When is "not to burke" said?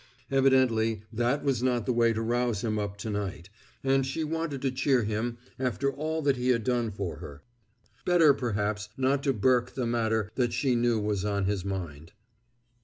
8.97-9.75